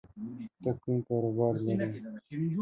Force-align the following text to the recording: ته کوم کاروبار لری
ته 0.61 0.71
کوم 0.81 0.97
کاروبار 1.07 1.53
لری 1.65 1.87